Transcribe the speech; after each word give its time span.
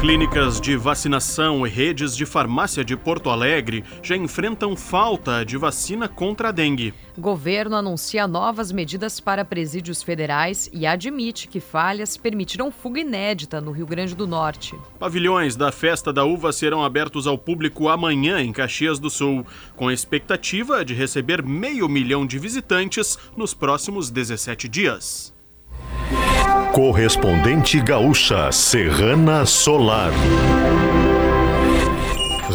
Clínicas 0.00 0.62
de 0.62 0.78
vacinação 0.78 1.66
e 1.66 1.68
redes 1.68 2.16
de 2.16 2.24
farmácia 2.24 2.82
de 2.82 2.96
Porto 2.96 3.28
Alegre 3.28 3.84
já 4.02 4.16
enfrentam 4.16 4.74
falta 4.74 5.44
de 5.44 5.58
vacina 5.58 6.08
contra 6.08 6.48
a 6.48 6.52
dengue. 6.52 6.94
Governo 7.18 7.76
anuncia 7.76 8.26
novas 8.26 8.72
medidas 8.72 9.20
para 9.20 9.44
presídios 9.44 10.02
federais 10.02 10.70
e 10.72 10.86
admite 10.86 11.46
que 11.46 11.60
falhas 11.60 12.16
permitirão 12.16 12.70
fuga 12.70 13.00
inédita 13.00 13.60
no 13.60 13.72
Rio 13.72 13.84
Grande 13.84 14.14
do 14.14 14.26
Norte. 14.26 14.74
Pavilhões 14.98 15.54
da 15.54 15.70
Festa 15.70 16.10
da 16.10 16.24
Uva 16.24 16.50
serão 16.50 16.82
abertos 16.82 17.26
ao 17.26 17.36
público 17.36 17.90
amanhã 17.90 18.40
em 18.40 18.54
Caxias 18.54 18.98
do 18.98 19.10
Sul, 19.10 19.46
com 19.76 19.88
a 19.88 19.92
expectativa 19.92 20.82
de 20.82 20.94
receber 20.94 21.42
meio 21.42 21.86
milhão 21.90 22.26
de 22.26 22.38
visitantes 22.38 23.18
nos 23.36 23.52
próximos 23.52 24.08
17 24.08 24.66
dias. 24.66 25.38
Correspondente 26.72 27.80
gaúcha 27.80 28.50
Serrana 28.52 29.44
Solar. 29.44 30.12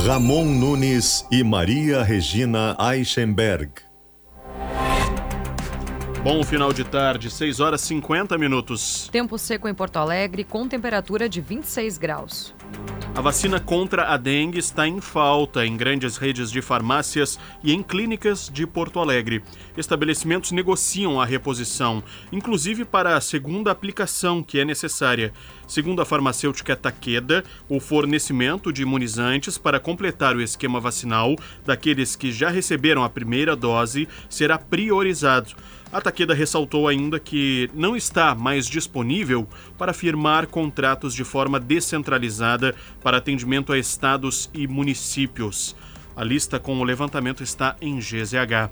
Ramon 0.05 0.45
Nunes 0.45 1.25
e 1.31 1.43
Maria 1.43 2.03
Regina 2.03 2.75
Eichenberg. 2.79 3.71
Bom 6.23 6.43
final 6.43 6.73
de 6.73 6.83
tarde, 6.83 7.29
6 7.29 7.59
horas 7.59 7.81
50 7.81 8.37
minutos. 8.37 9.07
Tempo 9.11 9.37
seco 9.37 9.67
em 9.67 9.75
Porto 9.75 9.97
Alegre, 9.97 10.43
com 10.43 10.67
temperatura 10.67 11.29
de 11.29 11.39
26 11.39 11.97
graus. 11.99 12.55
A 13.15 13.21
vacina 13.21 13.61
contra 13.61 14.13
a 14.13 14.17
dengue 14.17 14.59
está 14.59 14.85
em 14.85 14.99
falta 14.99 15.65
em 15.65 15.77
grandes 15.77 16.17
redes 16.17 16.51
de 16.51 16.61
farmácias 16.61 17.39
e 17.63 17.71
em 17.73 17.81
clínicas 17.81 18.51
de 18.53 18.67
Porto 18.67 18.99
Alegre. 18.99 19.41
Estabelecimentos 19.77 20.51
negociam 20.51 21.21
a 21.21 21.25
reposição, 21.25 22.03
inclusive 22.29 22.83
para 22.83 23.15
a 23.15 23.21
segunda 23.21 23.71
aplicação 23.71 24.43
que 24.43 24.59
é 24.59 24.65
necessária. 24.65 25.31
Segundo 25.65 26.01
a 26.01 26.05
farmacêutica 26.05 26.75
Takeda, 26.75 27.45
o 27.69 27.79
fornecimento 27.79 28.73
de 28.73 28.81
imunizantes 28.81 29.57
para 29.57 29.79
completar 29.79 30.35
o 30.35 30.41
esquema 30.41 30.81
vacinal 30.81 31.37
daqueles 31.65 32.17
que 32.17 32.33
já 32.33 32.49
receberam 32.49 33.01
a 33.01 33.09
primeira 33.09 33.55
dose 33.55 34.09
será 34.29 34.57
priorizado. 34.57 35.55
A 35.91 36.01
Takeda 36.01 36.33
ressaltou 36.33 36.87
ainda 36.87 37.19
que 37.19 37.69
não 37.73 37.95
está 37.95 38.35
mais 38.35 38.67
disponível 38.67 39.47
para 39.77 39.93
firmar 39.93 40.47
contratos 40.47 41.13
de 41.13 41.23
forma 41.23 41.59
descentralizada 41.59 42.64
para 43.03 43.17
atendimento 43.17 43.73
a 43.73 43.77
estados 43.77 44.49
e 44.53 44.67
municípios. 44.67 45.75
A 46.15 46.23
lista 46.23 46.59
com 46.59 46.79
o 46.79 46.83
levantamento 46.83 47.43
está 47.43 47.75
em 47.81 47.99
GZH. 47.99 48.71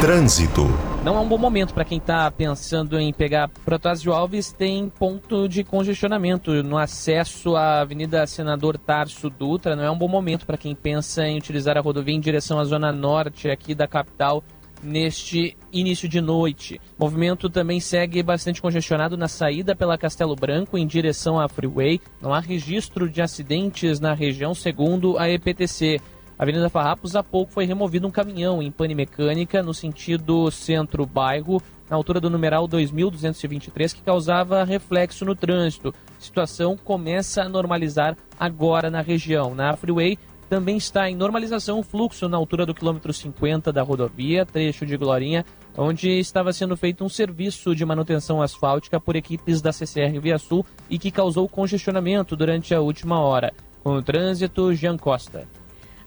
Trânsito. 0.00 0.66
Não 1.04 1.16
é 1.16 1.20
um 1.20 1.28
bom 1.28 1.36
momento 1.36 1.74
para 1.74 1.84
quem 1.84 1.98
está 1.98 2.30
pensando 2.30 2.98
em 2.98 3.12
pegar 3.12 3.48
Protásio 3.48 4.12
Alves. 4.12 4.50
Tem 4.50 4.88
ponto 4.88 5.46
de 5.46 5.62
congestionamento 5.62 6.62
no 6.62 6.78
acesso 6.78 7.54
à 7.54 7.80
Avenida 7.80 8.26
Senador 8.26 8.78
Tarso 8.78 9.28
Dutra. 9.28 9.76
Não 9.76 9.84
é 9.84 9.90
um 9.90 9.98
bom 9.98 10.08
momento 10.08 10.46
para 10.46 10.56
quem 10.56 10.74
pensa 10.74 11.26
em 11.26 11.36
utilizar 11.36 11.76
a 11.76 11.80
rodovia 11.82 12.14
em 12.14 12.20
direção 12.20 12.58
à 12.58 12.64
zona 12.64 12.92
norte 12.92 13.50
aqui 13.50 13.74
da 13.74 13.86
capital 13.86 14.42
neste 14.82 15.56
início 15.72 16.08
de 16.08 16.20
noite. 16.20 16.80
O 16.98 17.04
movimento 17.04 17.48
também 17.48 17.80
segue 17.80 18.22
bastante 18.22 18.60
congestionado 18.60 19.16
na 19.16 19.28
saída 19.28 19.74
pela 19.76 19.98
Castelo 19.98 20.34
Branco 20.34 20.78
em 20.78 20.86
direção 20.86 21.38
à 21.38 21.48
Freeway. 21.48 22.00
Não 22.20 22.32
há 22.32 22.40
registro 22.40 23.08
de 23.08 23.22
acidentes 23.22 24.00
na 24.00 24.14
região, 24.14 24.54
segundo 24.54 25.18
a 25.18 25.28
EPTC. 25.28 26.00
A 26.38 26.42
Avenida 26.42 26.70
Farrapos 26.70 27.14
há 27.14 27.22
pouco 27.22 27.52
foi 27.52 27.66
removido 27.66 28.06
um 28.06 28.10
caminhão 28.10 28.62
em 28.62 28.70
pane 28.70 28.94
mecânica 28.94 29.62
no 29.62 29.74
sentido 29.74 30.50
centro-bairro, 30.50 31.60
na 31.90 31.96
altura 31.96 32.18
do 32.18 32.30
numeral 32.30 32.66
2223, 32.66 33.92
que 33.92 34.00
causava 34.00 34.64
reflexo 34.64 35.26
no 35.26 35.34
trânsito. 35.34 35.94
A 36.18 36.22
situação 36.22 36.78
começa 36.78 37.42
a 37.42 37.48
normalizar 37.48 38.16
agora 38.38 38.88
na 38.90 39.02
região. 39.02 39.54
Na 39.54 39.76
Freeway, 39.76 40.16
também 40.50 40.76
está 40.76 41.08
em 41.08 41.14
normalização 41.14 41.78
o 41.78 41.82
fluxo 41.84 42.28
na 42.28 42.36
altura 42.36 42.66
do 42.66 42.74
quilômetro 42.74 43.12
50 43.12 43.72
da 43.72 43.82
rodovia, 43.82 44.44
trecho 44.44 44.84
de 44.84 44.96
Glorinha, 44.96 45.46
onde 45.78 46.10
estava 46.18 46.52
sendo 46.52 46.76
feito 46.76 47.04
um 47.04 47.08
serviço 47.08 47.72
de 47.72 47.84
manutenção 47.84 48.42
asfáltica 48.42 49.00
por 49.00 49.14
equipes 49.14 49.62
da 49.62 49.72
CCR 49.72 50.20
Via 50.20 50.38
Sul 50.38 50.66
e 50.90 50.98
que 50.98 51.12
causou 51.12 51.48
congestionamento 51.48 52.34
durante 52.34 52.74
a 52.74 52.80
última 52.80 53.20
hora. 53.20 53.54
Com 53.84 53.94
o 53.94 54.02
trânsito, 54.02 54.74
Jean 54.74 54.96
Costa. 54.96 55.46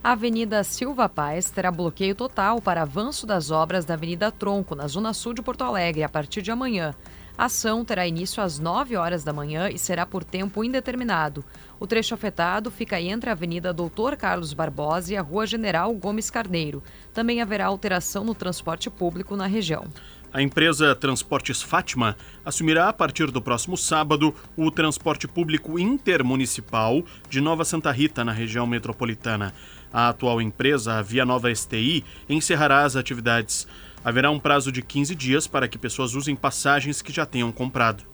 A 0.02 0.12
Avenida 0.12 0.62
Silva 0.62 1.08
Paz 1.08 1.50
terá 1.50 1.70
bloqueio 1.70 2.14
total 2.14 2.60
para 2.60 2.82
avanço 2.82 3.26
das 3.26 3.50
obras 3.50 3.86
da 3.86 3.94
Avenida 3.94 4.30
Tronco, 4.30 4.74
na 4.74 4.86
zona 4.86 5.14
sul 5.14 5.32
de 5.32 5.40
Porto 5.40 5.64
Alegre, 5.64 6.02
a 6.02 6.08
partir 6.10 6.42
de 6.42 6.50
amanhã. 6.50 6.94
A 7.36 7.46
ação 7.46 7.84
terá 7.84 8.06
início 8.06 8.40
às 8.40 8.60
9 8.60 8.94
horas 8.94 9.24
da 9.24 9.32
manhã 9.32 9.68
e 9.68 9.76
será 9.76 10.06
por 10.06 10.22
tempo 10.22 10.62
indeterminado. 10.62 11.44
O 11.80 11.86
trecho 11.86 12.14
afetado 12.14 12.70
fica 12.70 13.00
entre 13.00 13.28
a 13.28 13.32
Avenida 13.32 13.72
Doutor 13.72 14.16
Carlos 14.16 14.52
Barbosa 14.52 15.12
e 15.12 15.16
a 15.16 15.22
Rua 15.22 15.44
General 15.44 15.92
Gomes 15.94 16.30
Carneiro. 16.30 16.80
Também 17.12 17.42
haverá 17.42 17.66
alteração 17.66 18.24
no 18.24 18.36
transporte 18.36 18.88
público 18.88 19.34
na 19.34 19.48
região. 19.48 19.84
A 20.32 20.42
empresa 20.42 20.94
Transportes 20.94 21.60
Fátima 21.60 22.16
assumirá 22.44 22.88
a 22.88 22.92
partir 22.92 23.30
do 23.30 23.42
próximo 23.42 23.76
sábado 23.76 24.34
o 24.56 24.70
transporte 24.70 25.26
público 25.26 25.78
intermunicipal 25.78 27.04
de 27.28 27.40
Nova 27.40 27.64
Santa 27.64 27.90
Rita, 27.90 28.24
na 28.24 28.32
região 28.32 28.66
metropolitana. 28.66 29.52
A 29.92 30.08
atual 30.08 30.40
empresa, 30.40 30.94
a 30.94 31.02
Via 31.02 31.24
Nova 31.24 31.54
STI, 31.54 32.04
encerrará 32.28 32.82
as 32.82 32.96
atividades. 32.96 33.66
Haverá 34.04 34.30
um 34.30 34.38
prazo 34.38 34.70
de 34.70 34.82
15 34.82 35.14
dias 35.14 35.46
para 35.46 35.66
que 35.66 35.78
pessoas 35.78 36.14
usem 36.14 36.36
passagens 36.36 37.00
que 37.00 37.10
já 37.10 37.24
tenham 37.24 37.50
comprado. 37.50 38.04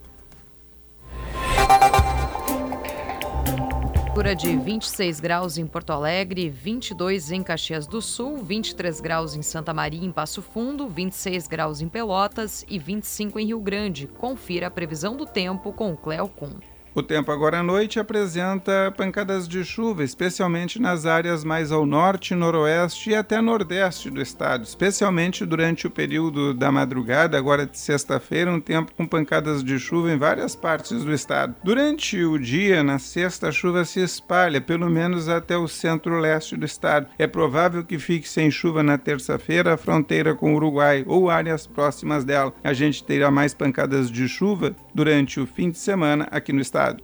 Temperatura 4.20 4.36
de 4.36 4.56
26 4.56 5.18
graus 5.18 5.56
em 5.56 5.66
Porto 5.66 5.90
Alegre, 5.90 6.48
22 6.48 7.32
em 7.32 7.42
Caxias 7.42 7.86
do 7.86 8.02
Sul, 8.02 8.38
23 8.38 9.00
graus 9.00 9.34
em 9.34 9.42
Santa 9.42 9.72
Maria, 9.72 10.04
em 10.04 10.12
Passo 10.12 10.42
Fundo, 10.42 10.86
26 10.88 11.48
graus 11.48 11.80
em 11.80 11.88
Pelotas 11.88 12.64
e 12.68 12.78
25 12.78 13.40
em 13.40 13.46
Rio 13.46 13.60
Grande. 13.60 14.06
Confira 14.06 14.66
a 14.66 14.70
previsão 14.70 15.16
do 15.16 15.24
tempo 15.26 15.72
com 15.72 15.92
o 15.92 15.96
Kuhn. 15.96 16.58
O 16.92 17.04
tempo 17.04 17.30
agora 17.30 17.60
à 17.60 17.62
noite 17.62 18.00
apresenta 18.00 18.92
pancadas 18.96 19.46
de 19.46 19.64
chuva, 19.64 20.02
especialmente 20.02 20.80
nas 20.80 21.06
áreas 21.06 21.44
mais 21.44 21.70
ao 21.70 21.86
norte, 21.86 22.34
noroeste 22.34 23.10
e 23.10 23.14
até 23.14 23.40
nordeste 23.40 24.10
do 24.10 24.20
estado, 24.20 24.64
especialmente 24.64 25.46
durante 25.46 25.86
o 25.86 25.90
período 25.90 26.52
da 26.52 26.72
madrugada, 26.72 27.38
agora 27.38 27.64
de 27.64 27.78
sexta-feira, 27.78 28.50
um 28.50 28.60
tempo 28.60 28.92
com 28.96 29.06
pancadas 29.06 29.62
de 29.62 29.78
chuva 29.78 30.10
em 30.10 30.18
várias 30.18 30.56
partes 30.56 31.04
do 31.04 31.12
estado. 31.14 31.54
Durante 31.62 32.24
o 32.24 32.36
dia, 32.36 32.82
na 32.82 32.98
sexta, 32.98 33.48
a 33.48 33.52
chuva 33.52 33.84
se 33.84 34.00
espalha, 34.00 34.60
pelo 34.60 34.90
menos 34.90 35.28
até 35.28 35.56
o 35.56 35.68
centro-leste 35.68 36.56
do 36.56 36.66
estado. 36.66 37.06
É 37.16 37.26
provável 37.28 37.84
que 37.84 38.00
fique 38.00 38.28
sem 38.28 38.50
chuva 38.50 38.82
na 38.82 38.98
terça-feira, 38.98 39.74
a 39.74 39.76
fronteira 39.76 40.34
com 40.34 40.52
o 40.52 40.56
Uruguai 40.56 41.04
ou 41.06 41.30
áreas 41.30 41.68
próximas 41.68 42.24
dela. 42.24 42.52
A 42.64 42.72
gente 42.72 43.04
terá 43.04 43.30
mais 43.30 43.54
pancadas 43.54 44.10
de 44.10 44.26
chuva 44.26 44.74
durante 44.94 45.40
o 45.40 45.46
fim 45.46 45.70
de 45.70 45.78
semana 45.78 46.28
aqui 46.30 46.52
no 46.52 46.60
estado. 46.60 47.02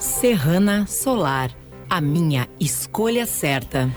Serrana 0.00 0.86
Solar, 0.86 1.50
a 1.88 2.00
minha 2.00 2.48
escolha 2.58 3.26
certa. 3.26 3.90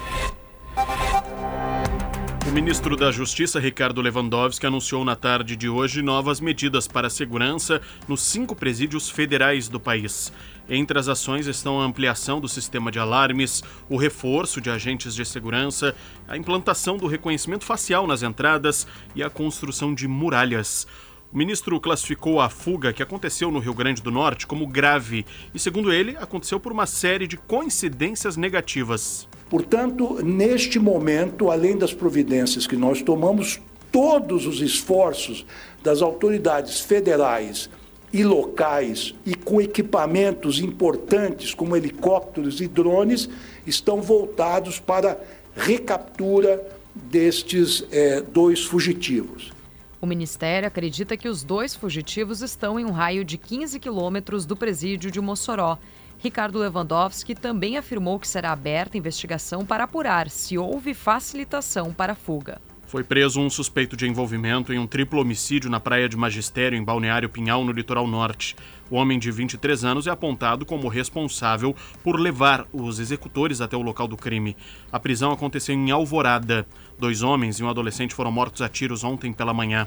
O 2.47 2.51
ministro 2.51 2.95
da 2.95 3.11
Justiça, 3.11 3.59
Ricardo 3.59 4.01
Lewandowski, 4.01 4.65
anunciou 4.65 5.03
na 5.03 5.17
tarde 5.17 5.55
de 5.57 5.67
hoje 5.67 6.01
novas 6.01 6.39
medidas 6.39 6.87
para 6.87 7.07
a 7.07 7.09
segurança 7.09 7.81
nos 8.07 8.21
cinco 8.21 8.55
presídios 8.55 9.09
federais 9.09 9.67
do 9.67 9.81
país. 9.81 10.31
Entre 10.69 10.97
as 10.97 11.09
ações 11.09 11.45
estão 11.45 11.81
a 11.81 11.85
ampliação 11.85 12.39
do 12.39 12.47
sistema 12.47 12.89
de 12.89 12.99
alarmes, 12.99 13.63
o 13.89 13.97
reforço 13.97 14.61
de 14.61 14.69
agentes 14.69 15.13
de 15.13 15.25
segurança, 15.25 15.93
a 16.25 16.37
implantação 16.37 16.95
do 16.95 17.05
reconhecimento 17.05 17.65
facial 17.65 18.07
nas 18.07 18.23
entradas 18.23 18.87
e 19.13 19.21
a 19.21 19.29
construção 19.29 19.93
de 19.93 20.07
muralhas. 20.07 20.87
O 21.31 21.37
ministro 21.37 21.77
classificou 21.79 22.39
a 22.39 22.49
fuga 22.49 22.93
que 22.93 23.03
aconteceu 23.03 23.51
no 23.51 23.59
Rio 23.59 23.73
Grande 23.73 24.01
do 24.01 24.09
Norte 24.09 24.47
como 24.47 24.65
grave 24.65 25.25
e, 25.53 25.59
segundo 25.59 25.91
ele, 25.91 26.15
aconteceu 26.15 26.57
por 26.57 26.71
uma 26.71 26.85
série 26.85 27.27
de 27.27 27.35
coincidências 27.35 28.37
negativas. 28.37 29.27
Portanto, 29.49 30.21
neste 30.23 30.79
momento, 30.79 31.51
além 31.51 31.77
das 31.77 31.93
providências 31.93 32.65
que 32.65 32.77
nós 32.77 33.01
tomamos, 33.01 33.59
todos 33.91 34.47
os 34.47 34.61
esforços 34.61 35.45
das 35.83 36.01
autoridades 36.01 36.79
federais 36.79 37.69
e 38.13 38.23
locais 38.23 39.13
e 39.25 39.35
com 39.35 39.59
equipamentos 39.59 40.59
importantes 40.59 41.53
como 41.53 41.75
helicópteros 41.75 42.61
e 42.61 42.67
drones 42.69 43.29
estão 43.65 44.01
voltados 44.01 44.79
para 44.79 45.19
recaptura 45.53 46.65
destes 46.95 47.85
é, 47.91 48.21
dois 48.21 48.63
fugitivos. 48.63 49.56
O 49.99 50.05
Ministério 50.05 50.67
acredita 50.67 51.17
que 51.17 51.27
os 51.27 51.43
dois 51.43 51.75
fugitivos 51.75 52.41
estão 52.41 52.79
em 52.79 52.85
um 52.85 52.91
raio 52.91 53.25
de 53.25 53.37
15 53.37 53.79
quilômetros 53.79 54.45
do 54.45 54.55
presídio 54.55 55.09
de 55.09 55.19
Mossoró. 55.19 55.79
Ricardo 56.19 56.59
Lewandowski 56.59 57.33
também 57.33 57.77
afirmou 57.77 58.19
que 58.19 58.27
será 58.27 58.51
aberta 58.51 58.97
investigação 58.97 59.65
para 59.65 59.85
apurar 59.85 60.29
se 60.29 60.57
houve 60.57 60.93
facilitação 60.93 61.93
para 61.93 62.13
a 62.13 62.15
fuga. 62.15 62.61
Foi 62.87 63.03
preso 63.03 63.41
um 63.41 63.49
suspeito 63.49 63.97
de 63.97 64.07
envolvimento 64.07 64.71
em 64.71 64.79
um 64.79 64.87
triplo 64.87 65.19
homicídio 65.19 65.69
na 65.69 65.77
praia 65.77 66.07
de 66.07 66.15
Magistério, 66.15 66.77
em 66.77 66.83
Balneário 66.83 67.27
Pinhal, 67.27 67.65
no 67.65 67.73
litoral 67.73 68.07
norte. 68.07 68.55
O 68.89 68.95
homem 68.95 69.19
de 69.19 69.29
23 69.29 69.83
anos 69.83 70.07
é 70.07 70.09
apontado 70.09 70.65
como 70.65 70.87
responsável 70.87 71.75
por 72.01 72.17
levar 72.17 72.65
os 72.71 72.97
executores 72.97 73.59
até 73.59 73.75
o 73.75 73.81
local 73.81 74.07
do 74.07 74.15
crime. 74.15 74.55
A 74.89 74.97
prisão 75.01 75.33
aconteceu 75.33 75.75
em 75.75 75.91
Alvorada. 75.91 76.65
Dois 76.97 77.21
homens 77.21 77.59
e 77.59 77.63
um 77.63 77.69
adolescente 77.69 78.15
foram 78.15 78.31
mortos 78.31 78.61
a 78.61 78.69
tiros 78.69 79.03
ontem 79.03 79.33
pela 79.33 79.53
manhã. 79.53 79.85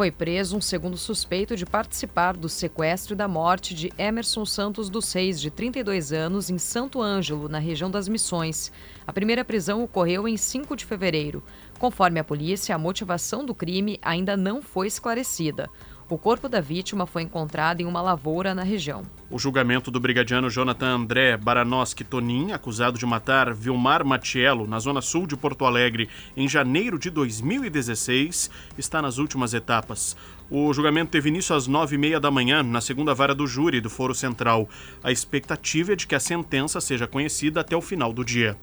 Foi 0.00 0.10
preso 0.10 0.56
um 0.56 0.60
segundo 0.60 0.96
suspeito 0.96 1.54
de 1.54 1.66
participar 1.66 2.36
do 2.36 2.48
sequestro 2.48 3.12
e 3.12 3.16
da 3.16 3.28
morte 3.28 3.74
de 3.74 3.92
Emerson 3.98 4.46
Santos 4.46 4.88
dos 4.88 5.12
Reis, 5.12 5.40
de 5.40 5.50
32 5.50 6.12
anos, 6.12 6.48
em 6.48 6.58
Santo 6.58 7.02
Ângelo, 7.02 7.48
na 7.48 7.58
região 7.58 7.90
das 7.90 8.08
Missões. 8.08 8.72
A 9.06 9.12
primeira 9.12 9.44
prisão 9.44 9.82
ocorreu 9.82 10.26
em 10.26 10.36
5 10.36 10.74
de 10.74 10.86
fevereiro. 10.86 11.42
Conforme 11.80 12.20
a 12.20 12.24
polícia, 12.24 12.74
a 12.74 12.78
motivação 12.78 13.42
do 13.42 13.54
crime 13.54 13.98
ainda 14.02 14.36
não 14.36 14.60
foi 14.60 14.86
esclarecida. 14.86 15.66
O 16.10 16.18
corpo 16.18 16.46
da 16.46 16.60
vítima 16.60 17.06
foi 17.06 17.22
encontrado 17.22 17.80
em 17.80 17.86
uma 17.86 18.02
lavoura 18.02 18.54
na 18.54 18.62
região. 18.62 19.02
O 19.30 19.38
julgamento 19.38 19.90
do 19.90 19.98
brigadiano 19.98 20.50
Jonathan 20.50 20.88
André 20.88 21.38
Baranoski 21.38 22.04
Tonin, 22.04 22.52
acusado 22.52 22.98
de 22.98 23.06
matar 23.06 23.54
Vilmar 23.54 24.04
Matiello 24.04 24.66
na 24.66 24.78
zona 24.78 25.00
sul 25.00 25.26
de 25.26 25.38
Porto 25.38 25.64
Alegre 25.64 26.10
em 26.36 26.46
janeiro 26.46 26.98
de 26.98 27.08
2016, 27.08 28.50
está 28.76 29.00
nas 29.00 29.16
últimas 29.16 29.54
etapas. 29.54 30.14
O 30.50 30.74
julgamento 30.74 31.12
teve 31.12 31.30
início 31.30 31.56
às 31.56 31.66
nove 31.66 31.94
e 31.94 31.98
meia 31.98 32.20
da 32.20 32.30
manhã, 32.30 32.62
na 32.62 32.82
segunda 32.82 33.14
vara 33.14 33.34
do 33.34 33.46
júri 33.46 33.80
do 33.80 33.88
Foro 33.88 34.14
Central. 34.14 34.68
A 35.02 35.10
expectativa 35.10 35.94
é 35.94 35.96
de 35.96 36.06
que 36.06 36.14
a 36.14 36.20
sentença 36.20 36.78
seja 36.78 37.06
conhecida 37.06 37.62
até 37.62 37.74
o 37.74 37.80
final 37.80 38.12
do 38.12 38.22
dia. 38.22 38.58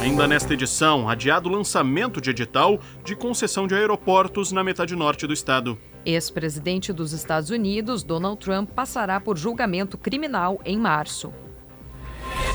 Ainda 0.00 0.26
nesta 0.26 0.54
edição, 0.54 1.10
adiado 1.10 1.46
o 1.46 1.52
lançamento 1.52 2.22
de 2.22 2.30
edital 2.30 2.80
de 3.04 3.14
concessão 3.14 3.66
de 3.66 3.74
aeroportos 3.74 4.50
na 4.50 4.64
metade 4.64 4.96
norte 4.96 5.26
do 5.26 5.34
estado. 5.34 5.78
Ex-presidente 6.06 6.90
dos 6.90 7.12
Estados 7.12 7.50
Unidos, 7.50 8.02
Donald 8.02 8.40
Trump, 8.40 8.70
passará 8.70 9.20
por 9.20 9.36
julgamento 9.36 9.98
criminal 9.98 10.58
em 10.64 10.78
março. 10.78 11.34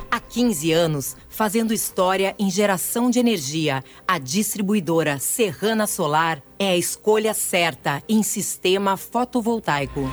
Há 0.09 0.19
15 0.19 0.71
anos, 0.71 1.15
fazendo 1.29 1.71
história 1.71 2.35
em 2.39 2.49
geração 2.49 3.11
de 3.11 3.19
energia, 3.19 3.83
a 4.07 4.17
distribuidora 4.17 5.19
Serrana 5.19 5.85
Solar 5.85 6.41
é 6.57 6.69
a 6.69 6.77
escolha 6.77 7.35
certa 7.35 8.01
em 8.09 8.23
sistema 8.23 8.97
fotovoltaico. 8.97 10.09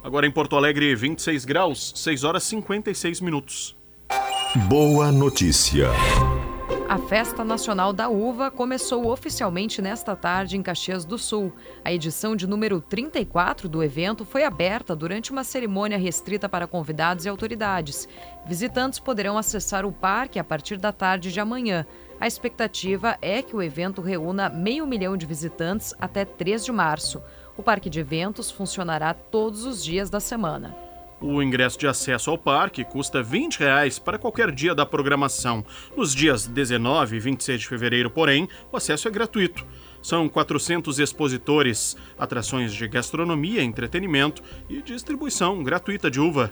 Agora 0.00 0.28
em 0.28 0.30
Porto 0.30 0.54
Alegre, 0.54 0.94
26 0.94 1.44
graus, 1.44 1.92
6 1.96 2.22
horas 2.22 2.44
56 2.44 3.20
minutos. 3.20 3.79
Boa 4.56 5.12
notícia. 5.12 5.90
A 6.88 6.98
Festa 6.98 7.44
Nacional 7.44 7.92
da 7.92 8.08
Uva 8.08 8.50
começou 8.50 9.06
oficialmente 9.08 9.80
nesta 9.80 10.16
tarde 10.16 10.56
em 10.56 10.62
Caxias 10.62 11.04
do 11.04 11.16
Sul. 11.16 11.52
A 11.84 11.92
edição 11.92 12.34
de 12.34 12.48
número 12.48 12.80
34 12.80 13.68
do 13.68 13.80
evento 13.80 14.24
foi 14.24 14.42
aberta 14.42 14.96
durante 14.96 15.30
uma 15.30 15.44
cerimônia 15.44 15.96
restrita 15.96 16.48
para 16.48 16.66
convidados 16.66 17.24
e 17.24 17.28
autoridades. 17.28 18.08
Visitantes 18.44 18.98
poderão 18.98 19.38
acessar 19.38 19.86
o 19.86 19.92
parque 19.92 20.40
a 20.40 20.42
partir 20.42 20.78
da 20.78 20.90
tarde 20.90 21.30
de 21.30 21.38
amanhã. 21.38 21.86
A 22.20 22.26
expectativa 22.26 23.16
é 23.22 23.42
que 23.42 23.54
o 23.54 23.62
evento 23.62 24.02
reúna 24.02 24.48
meio 24.48 24.84
milhão 24.84 25.16
de 25.16 25.26
visitantes 25.26 25.94
até 26.00 26.24
3 26.24 26.64
de 26.64 26.72
março. 26.72 27.22
O 27.56 27.62
parque 27.62 27.88
de 27.88 28.00
eventos 28.00 28.50
funcionará 28.50 29.14
todos 29.14 29.64
os 29.64 29.84
dias 29.84 30.10
da 30.10 30.18
semana. 30.18 30.89
O 31.20 31.42
ingresso 31.42 31.78
de 31.78 31.86
acesso 31.86 32.30
ao 32.30 32.38
parque 32.38 32.82
custa 32.82 33.22
20 33.22 33.58
reais 33.58 33.98
para 33.98 34.18
qualquer 34.18 34.50
dia 34.50 34.74
da 34.74 34.86
programação. 34.86 35.62
Nos 35.94 36.14
dias 36.14 36.46
19 36.46 37.16
e 37.16 37.20
26 37.20 37.60
de 37.60 37.68
fevereiro, 37.68 38.10
porém, 38.10 38.48
o 38.72 38.76
acesso 38.76 39.06
é 39.06 39.10
gratuito. 39.10 39.66
São 40.00 40.30
400 40.30 40.98
expositores, 40.98 41.94
atrações 42.18 42.72
de 42.72 42.88
gastronomia, 42.88 43.62
entretenimento 43.62 44.42
e 44.66 44.80
distribuição 44.80 45.62
gratuita 45.62 46.10
de 46.10 46.18
uva. 46.18 46.50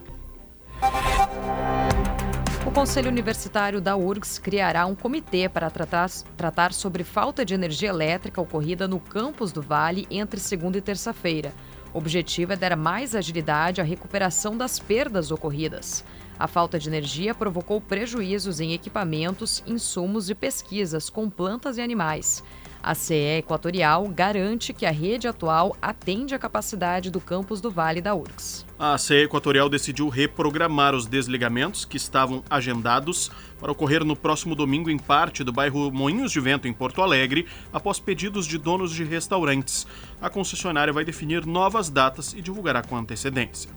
O 2.66 2.70
Conselho 2.70 3.08
Universitário 3.08 3.80
da 3.80 3.96
URGS 3.96 4.38
criará 4.38 4.84
um 4.84 4.94
comitê 4.94 5.48
para 5.48 5.70
tratar, 5.70 6.10
tratar 6.36 6.74
sobre 6.74 7.02
falta 7.02 7.42
de 7.42 7.54
energia 7.54 7.88
elétrica 7.88 8.42
ocorrida 8.42 8.86
no 8.86 9.00
campus 9.00 9.50
do 9.50 9.62
Vale 9.62 10.06
entre 10.10 10.38
segunda 10.38 10.76
e 10.76 10.82
terça-feira. 10.82 11.54
O 11.92 11.98
objetivo 11.98 12.52
é 12.52 12.56
dar 12.56 12.76
mais 12.76 13.14
agilidade 13.14 13.80
à 13.80 13.84
recuperação 13.84 14.56
das 14.56 14.78
perdas 14.78 15.30
ocorridas. 15.30 16.04
A 16.38 16.46
falta 16.46 16.78
de 16.78 16.88
energia 16.88 17.34
provocou 17.34 17.80
prejuízos 17.80 18.60
em 18.60 18.72
equipamentos, 18.72 19.62
insumos 19.66 20.30
e 20.30 20.34
pesquisas 20.34 21.10
com 21.10 21.28
plantas 21.28 21.78
e 21.78 21.80
animais. 21.80 22.44
A 22.88 22.94
CE 22.94 23.36
Equatorial 23.36 24.08
garante 24.08 24.72
que 24.72 24.86
a 24.86 24.90
rede 24.90 25.28
atual 25.28 25.76
atende 25.82 26.34
à 26.34 26.38
capacidade 26.38 27.10
do 27.10 27.20
campus 27.20 27.60
do 27.60 27.70
Vale 27.70 28.00
da 28.00 28.14
URGS. 28.14 28.64
A 28.78 28.96
CE 28.96 29.24
Equatorial 29.24 29.68
decidiu 29.68 30.08
reprogramar 30.08 30.94
os 30.94 31.04
desligamentos 31.04 31.84
que 31.84 31.98
estavam 31.98 32.42
agendados 32.48 33.30
para 33.60 33.70
ocorrer 33.70 34.06
no 34.06 34.16
próximo 34.16 34.54
domingo 34.54 34.88
em 34.88 34.96
parte 34.96 35.44
do 35.44 35.52
bairro 35.52 35.92
Moinhos 35.92 36.32
de 36.32 36.40
Vento, 36.40 36.66
em 36.66 36.72
Porto 36.72 37.02
Alegre, 37.02 37.46
após 37.70 38.00
pedidos 38.00 38.46
de 38.46 38.56
donos 38.56 38.90
de 38.90 39.04
restaurantes. 39.04 39.86
A 40.18 40.30
concessionária 40.30 40.90
vai 40.90 41.04
definir 41.04 41.44
novas 41.44 41.90
datas 41.90 42.32
e 42.32 42.40
divulgará 42.40 42.80
com 42.80 42.96
antecedência. 42.96 43.70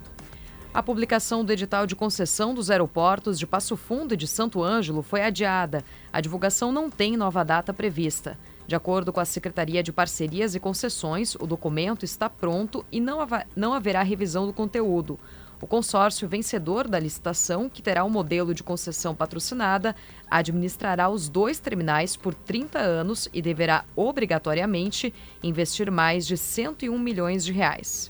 A 0.74 0.82
publicação 0.82 1.44
do 1.44 1.52
edital 1.52 1.86
de 1.86 1.98
concessão 1.98 2.54
dos 2.54 2.72
aeroportos 2.72 3.38
de 3.38 3.46
Passo 3.46 3.76
Fundo 3.76 4.14
e 4.14 4.18
de 4.18 4.26
Santo 4.26 4.64
Ângelo 4.64 5.04
foi 5.04 5.22
adiada. 5.22 5.84
A 6.14 6.22
divulgação 6.22 6.72
não 6.72 6.90
tem 6.90 7.18
nova 7.18 7.44
data 7.44 7.74
prevista. 7.74 8.40
De 8.72 8.76
acordo 8.78 9.12
com 9.12 9.20
a 9.20 9.26
Secretaria 9.26 9.84
de 9.84 9.92
Parcerias 9.92 10.56
e 10.56 10.60
Concessões, 10.62 11.36
o 11.36 11.46
documento 11.46 12.06
está 12.06 12.30
pronto 12.30 12.86
e 12.90 13.02
não, 13.02 13.18
não 13.54 13.74
haverá 13.74 14.02
revisão 14.02 14.48
do 14.48 14.54
conteúdo. 14.54 15.20
O 15.60 15.68
consórcio 15.68 16.26
vencedor 16.26 16.88
da 16.88 16.98
licitação, 16.98 17.68
que 17.68 17.82
terá 17.82 18.06
um 18.06 18.10
modelo 18.10 18.54
de 18.54 18.64
concessão 18.64 19.14
patrocinada, 19.14 19.94
administrará 20.26 21.10
os 21.10 21.28
dois 21.28 21.60
terminais 21.60 22.16
por 22.16 22.34
30 22.34 22.80
anos 22.80 23.28
e 23.34 23.42
deverá 23.42 23.84
obrigatoriamente 23.94 25.14
investir 25.44 25.92
mais 25.92 26.26
de 26.26 26.38
101 26.38 26.98
milhões 26.98 27.44
de 27.44 27.52
reais. 27.52 28.10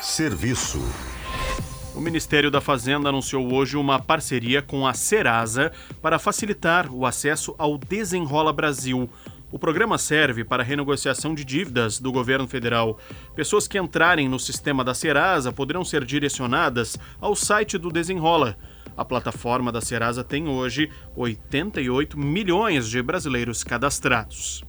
Serviço. 0.00 0.80
O 1.98 2.00
Ministério 2.00 2.48
da 2.48 2.60
Fazenda 2.60 3.08
anunciou 3.08 3.52
hoje 3.52 3.76
uma 3.76 4.00
parceria 4.00 4.62
com 4.62 4.86
a 4.86 4.94
Serasa 4.94 5.72
para 6.00 6.16
facilitar 6.16 6.94
o 6.94 7.04
acesso 7.04 7.56
ao 7.58 7.76
Desenrola 7.76 8.52
Brasil. 8.52 9.10
O 9.50 9.58
programa 9.58 9.98
serve 9.98 10.44
para 10.44 10.62
renegociação 10.62 11.34
de 11.34 11.44
dívidas 11.44 11.98
do 11.98 12.12
governo 12.12 12.46
federal. 12.46 13.00
Pessoas 13.34 13.66
que 13.66 13.80
entrarem 13.80 14.28
no 14.28 14.38
sistema 14.38 14.84
da 14.84 14.94
Serasa 14.94 15.50
poderão 15.50 15.84
ser 15.84 16.04
direcionadas 16.04 16.96
ao 17.20 17.34
site 17.34 17.76
do 17.76 17.90
Desenrola. 17.90 18.56
A 18.96 19.04
plataforma 19.04 19.72
da 19.72 19.80
Serasa 19.80 20.22
tem 20.22 20.46
hoje 20.46 20.88
88 21.16 22.16
milhões 22.16 22.88
de 22.88 23.02
brasileiros 23.02 23.64
cadastrados. 23.64 24.67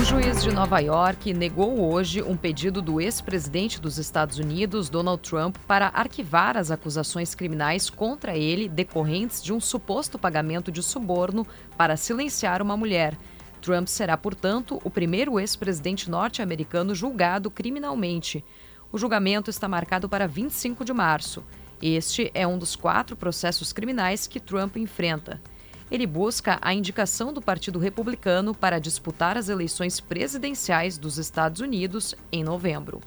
Um 0.00 0.04
juiz 0.04 0.42
de 0.42 0.50
Nova 0.50 0.78
York 0.78 1.30
negou 1.34 1.92
hoje 1.92 2.22
um 2.22 2.34
pedido 2.34 2.80
do 2.80 3.02
ex-presidente 3.02 3.78
dos 3.78 3.98
Estados 3.98 4.38
Unidos, 4.38 4.88
Donald 4.88 5.20
Trump, 5.20 5.58
para 5.66 5.88
arquivar 5.88 6.56
as 6.56 6.70
acusações 6.70 7.34
criminais 7.34 7.90
contra 7.90 8.34
ele 8.34 8.66
decorrentes 8.66 9.42
de 9.42 9.52
um 9.52 9.60
suposto 9.60 10.18
pagamento 10.18 10.72
de 10.72 10.82
suborno 10.82 11.46
para 11.76 11.98
silenciar 11.98 12.62
uma 12.62 12.78
mulher. 12.78 13.14
Trump 13.60 13.88
será, 13.88 14.16
portanto, 14.16 14.80
o 14.82 14.90
primeiro 14.90 15.38
ex-presidente 15.38 16.08
norte-americano 16.08 16.94
julgado 16.94 17.50
criminalmente. 17.50 18.42
O 18.90 18.96
julgamento 18.96 19.50
está 19.50 19.68
marcado 19.68 20.08
para 20.08 20.26
25 20.26 20.82
de 20.82 20.94
março. 20.94 21.44
Este 21.82 22.30
é 22.32 22.46
um 22.46 22.56
dos 22.56 22.74
quatro 22.74 23.14
processos 23.16 23.70
criminais 23.70 24.26
que 24.26 24.40
Trump 24.40 24.78
enfrenta 24.78 25.38
ele 25.90 26.06
busca 26.06 26.58
a 26.62 26.72
indicação 26.72 27.32
do 27.32 27.42
Partido 27.42 27.78
Republicano 27.78 28.54
para 28.54 28.78
disputar 28.78 29.36
as 29.36 29.48
eleições 29.48 30.00
presidenciais 30.00 30.96
dos 30.96 31.18
Estados 31.18 31.60
Unidos 31.60 32.14
em 32.30 32.44
novembro. 32.44 33.00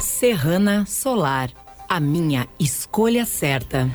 Serrana 0.00 0.86
Solar, 0.86 1.50
a 1.88 2.00
minha 2.00 2.48
escolha 2.58 3.24
certa. 3.24 3.90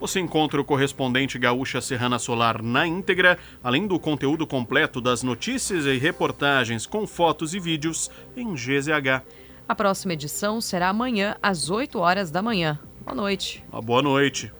Você 0.00 0.18
encontra 0.18 0.58
o 0.58 0.64
correspondente 0.64 1.38
Gaúcha 1.38 1.78
Serrana 1.82 2.18
Solar 2.18 2.62
na 2.62 2.86
íntegra, 2.86 3.38
além 3.62 3.86
do 3.86 4.00
conteúdo 4.00 4.46
completo 4.46 4.98
das 4.98 5.22
notícias 5.22 5.84
e 5.84 5.98
reportagens 5.98 6.86
com 6.86 7.06
fotos 7.06 7.52
e 7.52 7.60
vídeos 7.60 8.10
em 8.34 8.54
GZH. 8.54 9.22
A 9.68 9.74
próxima 9.74 10.14
edição 10.14 10.58
será 10.60 10.88
amanhã 10.88 11.36
às 11.42 11.68
8 11.68 11.98
horas 11.98 12.30
da 12.30 12.40
manhã. 12.40 12.80
Boa 13.04 13.14
noite. 13.14 13.62
Uma 13.70 13.82
boa 13.82 14.02
noite. 14.02 14.50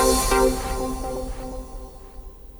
Thank 0.00 0.64
you. 0.64 0.69